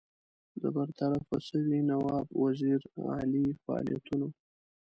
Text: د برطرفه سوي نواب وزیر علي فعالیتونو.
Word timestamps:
د 0.61 0.63
برطرفه 0.75 1.37
سوي 1.49 1.79
نواب 1.91 2.27
وزیر 2.43 2.79
علي 3.17 3.45
فعالیتونو. 3.63 4.27